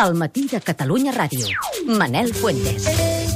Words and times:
al 0.00 0.14
matí 0.14 0.46
de 0.48 0.60
Catalunya 0.60 1.12
Ràdio. 1.12 1.46
Manel 1.86 2.32
Fuentes. 2.34 2.86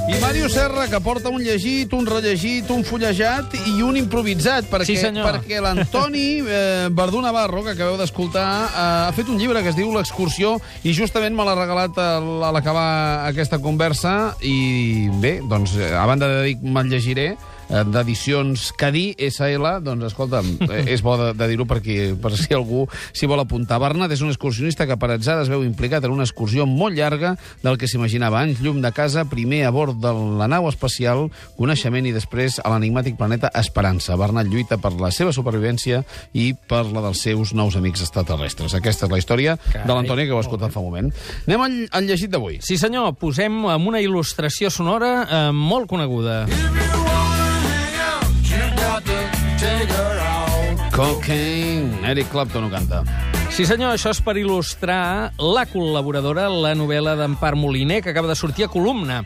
I 0.09 0.19
Mario 0.21 0.49
Serra, 0.49 0.87
que 0.89 1.01
porta 1.01 1.29
un 1.29 1.43
llegit, 1.43 1.93
un 1.93 2.07
rellegit, 2.07 2.69
un 2.71 2.85
fullejat 2.85 3.55
i 3.69 3.83
un 3.83 3.97
improvisat, 3.97 4.67
perquè, 4.71 4.87
Sí, 4.87 4.97
senyor. 4.97 5.27
perquè 5.29 5.61
l'Antoni 5.61 6.41
eh, 6.49 6.89
Verdú 6.93 7.21
Navarro, 7.25 7.63
que 7.65 7.73
acabeu 7.73 7.97
d'escoltar, 8.01 8.47
eh, 8.65 9.09
ha 9.09 9.13
fet 9.17 9.29
un 9.29 9.39
llibre 9.41 9.63
que 9.63 9.73
es 9.73 9.77
diu 9.77 9.93
L'excursió 9.93 10.59
i 10.85 10.93
justament 10.97 11.35
me 11.37 11.45
l'ha 11.45 11.55
regalat 11.57 11.97
al- 11.99 12.45
a 12.45 12.53
l'acabar 12.53 13.27
aquesta 13.29 13.59
conversa 13.61 14.35
i 14.43 15.09
bé, 15.21 15.41
doncs, 15.49 15.77
eh, 15.77 15.93
a 15.95 16.05
banda 16.07 16.29
de 16.29 16.43
dir 16.49 16.59
que 16.61 16.69
me'l 16.69 16.89
llegiré, 16.93 17.35
d'edicions 17.69 18.71
Cadí 18.79 19.15
SL, 19.19 19.81
doncs, 19.85 20.09
escolta'm, 20.11 20.47
eh, 20.69 20.85
és 20.95 21.03
bo 21.05 21.17
de, 21.21 21.31
de 21.37 21.49
dir-ho 21.51 21.67
perquè, 21.69 22.13
per 22.21 22.35
si 22.37 22.55
algú 22.57 22.85
s'hi 23.13 23.29
vol 23.31 23.43
apuntar. 23.43 23.81
Bernat 23.83 24.13
és 24.15 24.23
un 24.25 24.33
excursionista 24.33 24.87
que 24.89 24.99
per 25.01 25.13
atzar 25.15 25.39
es 25.43 25.51
veu 25.53 25.65
implicat 25.67 26.05
en 26.05 26.15
una 26.15 26.27
excursió 26.27 26.67
molt 26.69 26.97
llarga 26.97 27.35
del 27.63 27.79
que 27.81 27.89
s'imaginava 27.91 28.43
anys 28.43 28.63
llum 28.65 28.81
de 28.85 28.93
casa, 28.95 29.27
primer 29.31 29.65
a 29.69 29.73
bord 29.75 29.99
de 30.03 30.13
la 30.39 30.49
nau 30.51 30.69
espacial, 30.71 31.29
coneixement 31.59 32.07
i 32.07 32.15
després 32.15 32.61
a 32.63 32.73
l'enigmàtic 32.75 33.19
planeta 33.21 33.53
Esperança. 33.55 34.19
Bernat 34.21 34.51
lluita 34.51 34.79
per 34.83 34.95
la 35.01 35.13
seva 35.15 35.33
supervivència 35.35 36.03
i 36.33 36.53
per 36.55 36.85
la 36.91 37.05
dels 37.05 37.25
seus 37.25 37.55
nous 37.57 37.77
amics 37.79 38.05
extraterrestres. 38.05 38.77
Aquesta 38.77 39.09
és 39.09 39.15
la 39.15 39.21
història 39.23 39.57
Carai, 39.57 39.87
de 39.87 39.97
l'Antoni, 39.97 40.29
que 40.29 40.37
ho 40.37 40.43
ha 40.43 40.47
escoltat 40.47 40.75
fa 40.75 40.83
un 40.83 40.91
moment. 40.91 41.11
Anem 41.47 41.67
al, 41.67 41.81
al 42.01 42.09
llegit 42.11 42.33
d'avui. 42.35 42.61
Sí, 42.65 42.79
senyor, 42.81 43.15
posem 43.21 43.65
amb 43.73 43.93
una 43.93 44.03
il·lustració 44.05 44.73
sonora 44.73 45.15
eh, 45.25 45.45
molt 45.55 45.91
coneguda. 45.91 46.45
Cocaine. 50.95 52.07
Eric 52.07 52.29
Clapton 52.31 52.65
ho 52.65 52.71
canta. 52.71 53.03
Sí, 53.55 53.67
senyor, 53.67 53.95
això 53.95 54.11
és 54.15 54.21
per 54.23 54.37
il·lustrar 54.39 55.33
la 55.39 55.65
col·laboradora, 55.71 56.49
la 56.51 56.73
novel·la 56.79 57.17
d'Empar 57.19 57.53
Moliner, 57.59 58.01
que 58.03 58.11
acaba 58.11 58.31
de 58.31 58.37
sortir 58.39 58.67
a 58.67 58.71
columna. 58.71 59.25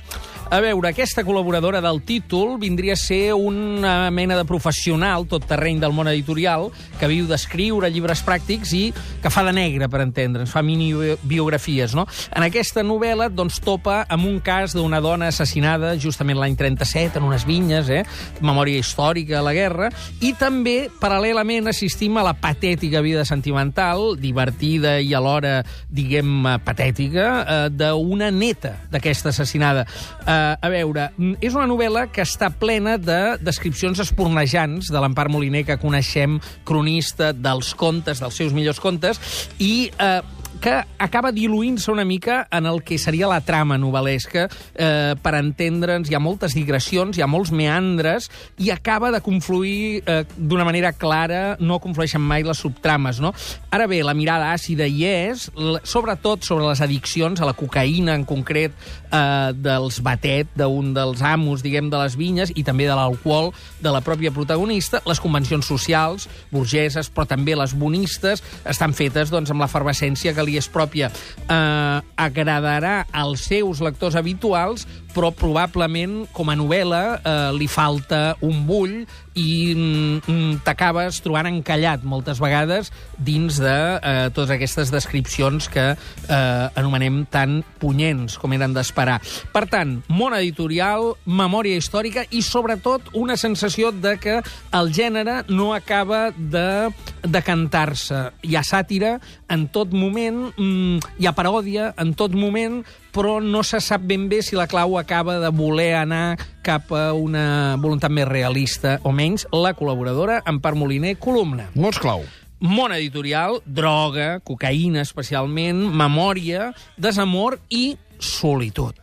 A 0.48 0.62
veure, 0.64 0.88
aquesta 0.88 1.20
col·laboradora 1.28 1.82
del 1.84 1.98
títol 2.08 2.54
vindria 2.56 2.94
a 2.94 2.96
ser 2.96 3.34
una 3.36 4.08
mena 4.08 4.32
de 4.32 4.46
professional, 4.48 5.26
tot 5.28 5.44
terreny 5.44 5.76
del 5.82 5.92
món 5.92 6.08
editorial, 6.08 6.70
que 6.96 7.10
viu 7.10 7.26
d'escriure 7.28 7.90
llibres 7.92 8.22
pràctics 8.24 8.72
i 8.72 8.86
que 9.20 9.28
fa 9.28 9.42
de 9.44 9.52
negre, 9.52 9.90
per 9.92 10.00
entendre'ns, 10.00 10.48
fa 10.48 10.62
mini-biografies, 10.64 11.92
no? 11.92 12.06
En 12.32 12.46
aquesta 12.46 12.80
novel·la, 12.80 13.26
doncs, 13.28 13.58
topa 13.60 13.98
amb 14.08 14.24
un 14.24 14.38
cas 14.40 14.72
d'una 14.72 15.02
dona 15.04 15.28
assassinada 15.28 15.90
justament 16.00 16.40
l'any 16.40 16.56
37 16.56 17.20
en 17.20 17.28
unes 17.28 17.44
vinyes, 17.44 17.92
eh? 17.92 18.00
Memòria 18.40 18.80
històrica 18.80 19.36
de 19.36 19.44
la 19.44 19.52
guerra, 19.52 19.92
i 20.24 20.32
també, 20.32 20.88
paral·lelament, 21.02 21.68
assistim 21.68 22.16
a 22.16 22.24
la 22.24 22.32
patètica 22.40 23.04
vida 23.04 23.26
sentimental, 23.28 24.14
divertida 24.16 24.96
i 24.96 25.12
alhora, 25.12 25.60
diguem, 25.92 26.40
patètica, 26.64 27.28
eh, 27.36 27.62
d'una 27.68 28.32
neta 28.32 28.78
d'aquesta 28.88 29.36
assassinada. 29.36 29.84
Eh, 30.24 30.37
a 30.60 30.70
veure, 30.72 31.10
mm, 31.16 31.38
és 31.44 31.56
una 31.56 31.66
novel·la 31.70 32.06
que 32.12 32.24
està 32.24 32.50
plena 32.50 32.96
de 33.00 33.36
descripcions 33.44 34.00
espornejants 34.02 34.92
de 34.92 35.02
l'Empar 35.02 35.28
Moliner, 35.32 35.64
que 35.68 35.78
coneixem, 35.80 36.38
cronista 36.68 37.32
dels 37.32 37.74
contes, 37.78 38.22
dels 38.22 38.38
seus 38.40 38.56
millors 38.56 38.80
contes, 38.82 39.20
i 39.58 39.90
eh, 39.98 40.20
que 40.60 40.74
acaba 40.98 41.32
diluint-se 41.32 41.90
una 41.92 42.04
mica 42.04 42.46
en 42.50 42.66
el 42.66 42.82
que 42.82 42.98
seria 42.98 43.28
la 43.30 43.40
trama 43.40 43.78
novel·lesca. 43.78 44.48
Eh, 44.74 45.14
per 45.22 45.34
entendre'ns, 45.38 46.10
hi 46.10 46.16
ha 46.16 46.22
moltes 46.22 46.54
digressions, 46.56 47.18
hi 47.18 47.22
ha 47.22 47.30
molts 47.30 47.52
meandres, 47.54 48.28
i 48.58 48.72
acaba 48.74 49.12
de 49.14 49.20
confluir 49.24 50.02
eh, 50.04 50.24
d'una 50.36 50.66
manera 50.66 50.92
clara, 50.92 51.56
no 51.60 51.78
conflueixen 51.82 52.22
mai 52.22 52.44
les 52.46 52.58
subtrames, 52.58 53.20
no? 53.22 53.32
Ara 53.70 53.86
bé, 53.90 54.02
la 54.06 54.16
mirada 54.18 54.50
àcida 54.54 54.88
hi 54.88 55.04
és, 55.06 55.48
sobretot 55.86 56.46
sobre 56.46 56.66
les 56.68 56.82
addiccions, 56.84 57.40
a 57.40 57.48
la 57.48 57.56
cocaïna 57.56 58.16
en 58.18 58.26
concret, 58.28 58.74
eh, 59.12 59.52
dels 59.54 60.00
batet, 60.04 60.50
d'un 60.58 60.92
dels 60.96 61.22
amos, 61.22 61.62
diguem, 61.62 61.90
de 61.90 62.02
les 62.02 62.18
vinyes, 62.18 62.52
i 62.56 62.66
també 62.66 62.88
de 62.88 62.96
l'alcohol 62.98 63.52
de 63.82 63.94
la 63.94 64.02
pròpia 64.04 64.34
protagonista, 64.34 65.02
les 65.06 65.22
convencions 65.22 65.66
socials, 65.66 66.28
burgeses, 66.50 67.12
però 67.12 67.28
també 67.28 67.56
les 67.56 67.74
bonistes, 67.78 68.42
estan 68.68 68.94
fetes 68.96 69.30
doncs, 69.30 69.52
amb 69.54 69.62
l'efervescència 69.62 70.34
que 70.34 70.47
li 70.48 70.58
és 70.60 70.68
pròpia. 70.72 71.12
Eh, 71.46 71.98
agradarà 72.18 73.02
als 73.12 73.46
seus 73.50 73.82
lectors 73.84 74.16
habituals, 74.18 74.88
però 75.14 75.30
probablement, 75.34 76.26
com 76.36 76.50
a 76.50 76.56
novel·la, 76.58 77.02
eh, 77.18 77.36
li 77.56 77.68
falta 77.70 78.36
un 78.44 78.64
bull 78.68 79.00
i 79.38 79.74
mm, 79.74 80.60
t'acabes 80.66 81.20
trobant 81.22 81.48
encallat 81.48 82.02
moltes 82.06 82.40
vegades 82.42 82.90
dins 83.18 83.60
de 83.62 83.74
eh, 83.98 84.28
totes 84.34 84.52
aquestes 84.56 84.92
descripcions 84.92 85.68
que 85.72 85.86
eh, 85.94 86.78
anomenem 86.78 87.22
tan 87.30 87.60
punyents 87.80 88.38
com 88.38 88.54
eren 88.56 88.74
d'esperar. 88.76 89.18
Per 89.54 89.64
tant, 89.70 89.98
món 90.10 90.36
editorial, 90.36 91.12
memòria 91.24 91.78
històrica 91.78 92.26
i, 92.30 92.42
sobretot, 92.44 93.12
una 93.18 93.38
sensació 93.40 93.92
de 93.94 94.16
que 94.20 94.38
el 94.74 94.92
gènere 94.94 95.42
no 95.48 95.72
acaba 95.76 96.28
de, 96.36 96.90
de 97.22 97.44
cantar-se. 97.46 98.28
Hi 98.42 98.58
ha 98.58 98.64
sàtira 98.66 99.16
en 99.48 99.68
tot 99.72 99.94
moment, 99.94 100.48
mm, 100.56 101.18
hi 101.18 101.28
ha 101.28 101.36
paròdia 101.36 101.92
en 101.98 102.14
tot 102.18 102.34
moment, 102.36 102.82
però 103.14 103.38
no 103.42 103.62
se 103.66 103.80
sap 103.84 104.04
ben 104.08 104.28
bé 104.28 104.42
si 104.42 104.56
la 104.58 104.66
clau 104.70 104.98
acaba 104.98 105.38
de 105.42 105.50
voler 105.54 105.94
anar 106.00 106.38
cap 106.66 106.92
a 106.92 107.12
una 107.16 107.76
voluntat 107.80 108.12
més 108.12 108.28
realista 108.28 108.98
o 109.02 109.12
menys. 109.12 109.46
La 109.52 109.74
col·laboradora, 109.76 110.42
Empar 110.46 110.74
Moliner, 110.76 111.16
columna. 111.18 111.70
Mots 111.74 112.00
clau. 112.02 112.26
Món 112.58 112.90
editorial, 112.90 113.60
droga, 113.64 114.40
cocaïna 114.42 115.04
especialment, 115.06 115.78
memòria, 115.94 116.72
desamor 116.98 117.60
i 117.70 117.92
solitud. 118.18 118.98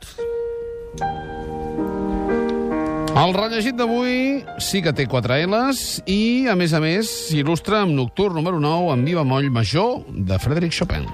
El 3.15 3.31
rellegit 3.31 3.77
d'avui 3.79 4.41
sí 4.59 4.81
que 4.83 4.91
té 4.91 5.05
4 5.07 5.37
L's 5.47 6.01
i, 6.03 6.51
a 6.51 6.55
més 6.59 6.75
a 6.75 6.81
més, 6.83 7.07
s'il·lustra 7.29 7.85
amb 7.85 7.95
Nocturn 7.95 8.35
número 8.35 8.59
9 8.59 8.91
en 8.91 9.05
viva 9.07 9.23
moll 9.23 9.47
major 9.55 10.01
de 10.11 10.35
Frédéric 10.35 10.75
Chopin. 10.75 11.07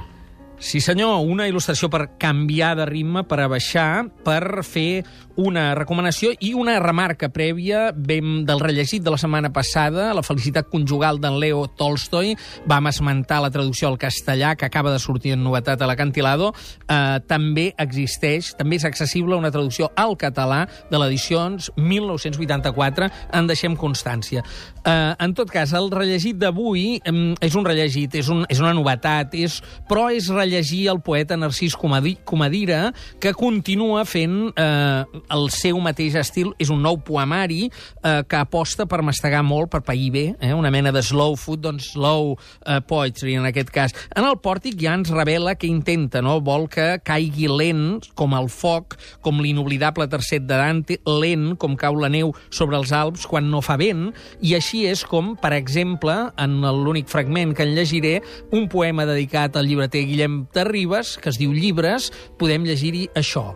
Sí, 0.61 0.77
senyor, 0.77 1.23
una 1.25 1.47
il·lustració 1.49 1.87
per 1.89 2.03
canviar 2.21 2.75
de 2.77 2.85
ritme, 2.85 3.23
per 3.25 3.39
abaixar, 3.41 4.05
per 4.21 4.61
fer 4.61 5.01
una 5.41 5.71
recomanació 5.73 6.35
i 6.37 6.51
una 6.53 6.75
remarca 6.83 7.31
prèvia 7.33 7.87
vam, 7.95 8.43
del 8.45 8.61
rellegit 8.61 9.01
de 9.01 9.09
la 9.13 9.17
setmana 9.17 9.49
passada, 9.53 10.11
la 10.13 10.21
felicitat 10.21 10.69
conjugal 10.69 11.17
d'en 11.21 11.39
Leo 11.41 11.63
Tolstoi. 11.79 12.35
Vam 12.69 12.89
esmentar 12.91 13.39
la 13.41 13.49
traducció 13.49 13.89
al 13.89 13.97
castellà, 13.97 14.53
que 14.55 14.67
acaba 14.67 14.91
de 14.93 14.99
sortir 14.99 15.33
en 15.33 15.41
novetat 15.43 15.81
a 15.81 15.89
l'Acantilado. 15.89 16.51
Eh, 16.85 17.17
també 17.25 17.71
existeix, 17.81 18.53
també 18.59 18.77
és 18.77 18.85
accessible 18.85 19.39
una 19.39 19.51
traducció 19.51 19.89
al 19.95 20.13
català 20.13 20.67
de 20.91 21.01
l'edicions 21.01 21.71
1984. 21.77 23.09
En 23.33 23.49
deixem 23.49 23.73
constància. 23.79 24.45
Eh, 24.85 25.15
en 25.17 25.33
tot 25.33 25.49
cas, 25.49 25.73
el 25.73 25.89
rellegit 25.93 26.37
d'avui 26.37 26.99
em, 27.05 27.33
és 27.41 27.57
un 27.57 27.65
rellegit, 27.65 28.13
és, 28.21 28.29
un, 28.29 28.45
és 28.49 28.61
una 28.61 28.75
novetat, 28.77 29.33
és, 29.33 29.57
però 29.89 30.09
és 30.13 30.29
rellegir 30.51 30.89
el 30.89 30.99
poeta 31.01 31.37
Narcís 31.37 31.75
Comadi, 31.75 32.17
Comadira, 32.25 32.93
que 33.19 33.33
continua 33.33 34.03
fent 34.05 34.51
eh, 34.59 35.03
el 35.31 35.49
seu 35.53 35.79
mateix 35.79 36.17
estil. 36.19 36.51
És 36.59 36.69
un 36.73 36.81
nou 36.83 36.99
poemari 36.99 37.69
eh, 37.69 38.21
que 38.27 38.39
aposta 38.39 38.85
per 38.89 39.01
mastegar 39.05 39.43
molt, 39.47 39.71
per 39.71 39.81
pair 39.87 40.09
bé, 40.11 40.25
eh, 40.41 40.51
una 40.53 40.71
mena 40.73 40.91
de 40.91 41.01
slow 41.05 41.37
food, 41.39 41.63
doncs 41.63 41.93
slow 41.93 42.35
eh, 42.35 42.81
poetry, 42.87 43.37
en 43.39 43.47
aquest 43.47 43.71
cas. 43.71 43.95
En 44.15 44.27
el 44.27 44.37
pòrtic 44.43 44.75
ja 44.81 44.95
ens 44.97 45.13
revela 45.13 45.55
que 45.55 45.69
intenta, 45.69 46.21
no? 46.21 46.39
Vol 46.43 46.67
que 46.71 46.97
caigui 47.07 47.47
lent, 47.47 48.11
com 48.17 48.35
el 48.35 48.51
foc, 48.51 48.97
com 49.23 49.39
l'inoblidable 49.39 50.09
tercet 50.11 50.45
de 50.49 50.59
Dante, 50.59 50.99
lent, 51.07 51.53
com 51.61 51.77
cau 51.79 51.95
la 52.01 52.11
neu 52.11 52.35
sobre 52.49 52.79
els 52.79 52.91
Alps 52.91 53.23
quan 53.29 53.47
no 53.51 53.63
fa 53.63 53.77
vent, 53.79 54.09
i 54.43 54.55
així 54.57 54.83
és 54.89 55.05
com, 55.07 55.35
per 55.39 55.53
exemple, 55.55 56.17
en 56.41 56.59
l'únic 56.83 57.07
fragment 57.11 57.55
que 57.55 57.63
en 57.63 57.75
llegiré, 57.77 58.17
un 58.51 58.67
poema 58.71 59.07
dedicat 59.07 59.55
al 59.55 59.69
llibreter 59.69 60.03
Guillem 60.09 60.40
de 60.53 60.63
Ribes, 60.67 61.17
que 61.21 61.29
es 61.31 61.41
diu 61.41 61.53
Llibres, 61.55 62.11
podem 62.39 62.65
llegir-hi 62.67 63.07
això. 63.15 63.51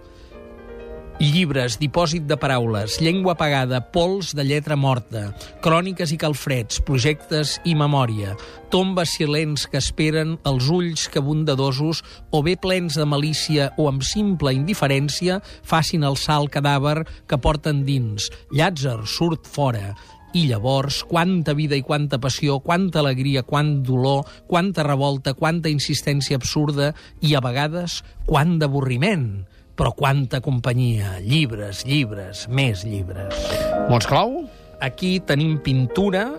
Llibres, 1.16 1.78
dipòsit 1.80 2.26
de 2.28 2.36
paraules, 2.36 2.98
llengua 3.00 3.38
apagada, 3.38 3.80
pols 3.94 4.34
de 4.36 4.44
lletra 4.44 4.76
morta, 4.76 5.30
cròniques 5.64 6.12
i 6.12 6.18
calfreds, 6.20 6.82
projectes 6.84 7.54
i 7.64 7.72
memòria, 7.72 8.34
tombes 8.68 9.14
silents 9.16 9.64
que 9.72 9.80
esperen 9.80 10.34
els 10.44 10.68
ulls 10.68 11.06
que 11.08 11.24
bondadosos 11.24 12.02
o 12.36 12.42
bé 12.44 12.58
plens 12.60 13.00
de 13.00 13.08
malícia 13.08 13.70
o 13.80 13.88
amb 13.88 14.04
simple 14.04 14.52
indiferència 14.58 15.40
facin 15.64 16.04
alçar 16.04 16.42
el 16.42 16.52
cadàver 16.52 17.06
que 17.32 17.40
porten 17.40 17.86
dins. 17.88 18.28
Llàtzer 18.52 18.98
surt 19.08 19.48
fora, 19.48 19.94
i 20.36 20.46
llavors, 20.50 21.00
quanta 21.08 21.56
vida 21.56 21.78
i 21.80 21.84
quanta 21.86 22.20
passió, 22.20 22.60
quanta 22.60 23.00
alegria, 23.00 23.46
quant 23.48 23.80
dolor, 23.88 24.26
quanta 24.50 24.84
revolta, 24.84 25.34
quanta 25.34 25.72
insistència 25.72 26.36
absurda 26.36 26.92
i, 27.22 27.34
a 27.36 27.42
vegades, 27.44 28.02
quant 28.28 28.58
d'avorriment. 28.60 29.46
Però 29.76 29.92
quanta 29.96 30.42
companyia, 30.44 31.18
llibres, 31.24 31.84
llibres, 31.88 32.46
més 32.48 32.84
llibres. 32.88 33.36
Mots 33.92 34.08
clau? 34.12 34.44
Aquí 34.84 35.18
tenim 35.24 35.58
pintura, 35.64 36.30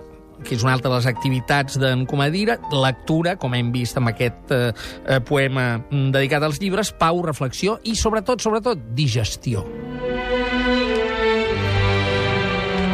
que 0.45 0.57
és 0.57 0.65
una 0.65 0.77
altra 0.77 0.91
de 0.93 0.99
les 0.99 1.09
activitats 1.09 1.81
d'en 1.81 2.05
Comadira, 2.09 2.59
lectura, 2.73 3.37
com 3.41 3.57
hem 3.57 3.73
vist 3.73 3.97
amb 3.97 4.13
aquest 4.13 4.53
eh, 4.53 4.73
eh, 4.73 5.21
poema 5.25 5.69
mm, 5.79 6.11
dedicat 6.17 6.45
als 6.45 6.61
llibres, 6.61 6.93
pau, 6.97 7.25
reflexió 7.25 7.81
i, 7.85 7.97
sobretot, 7.97 8.45
sobretot, 8.45 8.91
digestió. 8.97 9.65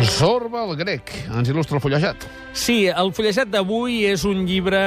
Sorba 0.09 0.65
el 0.67 0.75
grec. 0.77 1.11
Ens 1.31 1.51
il·lustra 1.51 1.77
el 1.79 1.83
fullejat. 1.85 2.25
Sí, 2.53 2.85
el 2.91 3.13
fullejat 3.17 3.49
d'avui 3.49 4.03
és 4.05 4.27
un 4.29 4.43
llibre 4.45 4.81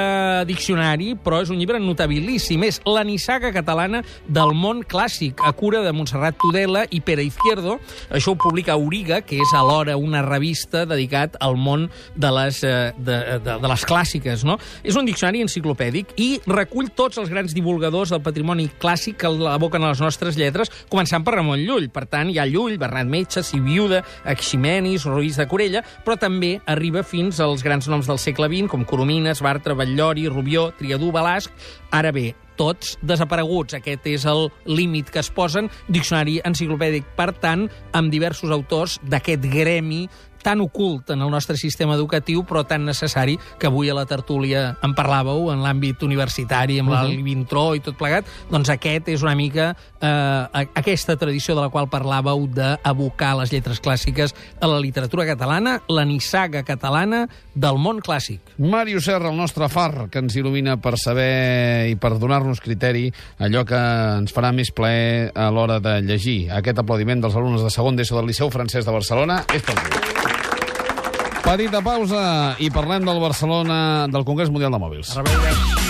diccionari, 0.45 1.13
però 1.17 1.39
és 1.41 1.49
un 1.49 1.57
llibre 1.57 1.79
notabilíssim. 1.81 2.61
És 2.67 2.77
la 2.85 3.01
nissaga 3.07 3.49
catalana 3.55 4.03
del 4.27 4.53
món 4.53 4.83
clàssic, 4.85 5.41
a 5.41 5.53
cura 5.57 5.81
de 5.85 5.93
Montserrat 5.95 6.37
Tudela 6.41 6.83
i 6.93 6.99
Pere 7.01 7.23
Izquierdo. 7.25 7.77
Això 8.13 8.33
ho 8.33 8.37
publica 8.37 8.75
Auriga, 8.75 9.21
que 9.25 9.39
és 9.41 9.53
alhora 9.57 9.95
una 9.97 10.21
revista 10.25 10.83
dedicat 10.85 11.39
al 11.39 11.57
món 11.57 11.87
de 12.15 12.31
les, 12.37 12.61
eh, 12.63 12.91
de, 12.97 13.17
de, 13.41 13.57
de 13.63 13.71
les 13.71 13.87
clàssiques. 13.87 14.45
No? 14.45 14.59
És 14.83 14.99
un 14.99 15.07
diccionari 15.09 15.41
enciclopèdic 15.45 16.13
i 16.21 16.29
recull 16.45 16.91
tots 16.93 17.17
els 17.21 17.31
grans 17.33 17.55
divulgadors 17.55 18.13
del 18.13 18.23
patrimoni 18.25 18.67
clàssic 18.81 19.21
que 19.23 19.31
l'aboquen 19.31 19.83
a 19.83 19.93
les 19.95 20.03
nostres 20.03 20.37
lletres, 20.37 20.73
començant 20.91 21.25
per 21.25 21.37
Ramon 21.39 21.63
Llull. 21.65 21.89
Per 21.89 22.05
tant, 22.11 22.29
hi 22.29 22.37
ha 22.37 22.45
Llull, 22.49 22.77
Bernat 22.81 23.09
Metge, 23.09 23.45
Sibiuda, 23.45 24.03
Aximenis, 25.05 25.15
Ruiz 25.15 25.37
de 25.37 25.47
Corella, 25.47 25.83
però 26.03 26.17
també 26.19 26.59
arriba 26.65 27.03
fins 27.03 27.39
als 27.39 27.63
grans 27.63 27.87
noms 27.87 28.07
del 28.07 28.19
segle 28.19 28.47
XX, 28.49 28.69
com 28.71 28.85
Coromines, 28.85 29.41
Bartra, 29.41 29.75
Batllori, 29.75 30.27
Rubió, 30.29 30.71
Triadú, 30.77 31.11
Balasc. 31.11 31.51
Ara 31.91 32.11
bé, 32.11 32.33
tots 32.57 32.97
desapareguts. 33.01 33.77
Aquest 33.77 34.07
és 34.07 34.25
el 34.25 34.49
límit 34.65 35.11
que 35.11 35.21
es 35.21 35.29
posen. 35.29 35.69
Diccionari 35.87 36.39
enciclopèdic, 36.45 37.07
per 37.17 37.31
tant, 37.33 37.67
amb 37.93 38.11
diversos 38.13 38.51
autors 38.51 38.99
d'aquest 39.03 39.45
gremi 39.51 40.05
tan 40.45 40.61
ocult 40.61 41.09
en 41.09 41.23
el 41.25 41.31
nostre 41.33 41.57
sistema 41.57 41.95
educatiu, 41.97 42.43
però 42.45 42.61
tan 42.69 42.85
necessari, 42.85 43.39
que 43.57 43.65
avui 43.65 43.89
a 43.89 43.95
la 43.97 44.05
tertúlia 44.05 44.75
en 44.85 44.93
parlàveu, 44.93 45.49
en 45.49 45.63
l'àmbit 45.65 46.03
universitari, 46.05 46.77
amb 46.79 46.89
uh 46.89 46.95
-huh. 46.95 47.09
l'Alvintró 47.09 47.65
i 47.73 47.81
tot 47.81 47.97
plegat, 47.97 48.25
doncs 48.51 48.69
aquest 48.69 49.09
és 49.09 49.23
una 49.23 49.33
mica 49.35 49.75
eh, 50.01 50.67
aquesta 50.75 51.15
tradició 51.17 51.55
de 51.55 51.61
la 51.61 51.69
qual 51.69 51.89
parlàveu 51.89 52.45
d'abocar 52.47 53.35
les 53.39 53.51
lletres 53.51 53.81
clàssiques 53.81 54.35
a 54.61 54.67
la 54.67 54.79
literatura 54.79 55.25
catalana, 55.25 55.81
la 55.87 56.05
nissaga 56.05 56.63
catalana 56.63 57.27
del 57.55 57.77
món 57.77 57.99
clàssic. 57.99 58.39
Màrius 58.57 59.05
Serra, 59.05 59.29
el 59.29 59.37
nostre 59.37 59.67
far, 59.69 60.09
que 60.09 60.19
ens 60.19 60.35
il·lumina 60.35 60.77
per 60.77 60.97
saber 60.97 61.89
i 61.89 61.95
per 61.95 62.19
donar-nos 62.19 62.61
criteri 62.61 63.11
allò 63.39 63.65
que 63.65 63.81
ens 64.19 64.33
farà 64.35 64.53
més 64.53 64.71
plaer 64.71 65.31
a 65.33 65.49
l'hora 65.49 65.79
de 65.79 66.01
llegir. 66.01 66.51
Aquest 66.51 66.77
aplaudiment 66.77 67.21
dels 67.21 67.35
alumnes 67.35 67.63
de 67.63 67.69
segon 67.69 67.95
d'ESO 67.95 68.15
del 68.15 68.27
Liceu 68.27 68.51
Francès 68.51 68.85
de 68.85 68.91
Barcelona 68.91 69.43
és 69.53 69.63
per 69.63 69.75
tu. 69.75 70.34
Petita 71.45 71.77
pausa 71.85 72.55
i 72.57 72.71
parlem 72.73 73.05
del 73.05 73.21
Barcelona, 73.21 73.77
del 74.09 74.25
Congrés 74.25 74.49
Mundial 74.49 74.73
de 74.73 74.81
Mòbils. 74.81 75.13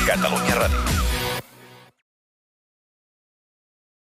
Catalunya 0.04 0.60
Ràdio. 0.60 1.05